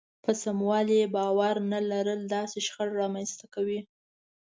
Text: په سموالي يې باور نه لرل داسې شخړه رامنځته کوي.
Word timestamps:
په 0.23 0.31
سموالي 0.43 0.95
يې 1.01 1.07
باور 1.15 1.55
نه 1.71 1.79
لرل 1.91 2.21
داسې 2.35 2.57
شخړه 2.67 2.93
رامنځته 3.01 3.45
کوي. 3.53 3.79